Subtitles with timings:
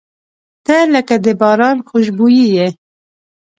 [0.65, 2.67] •ته لکه د باران خوشبويي یې.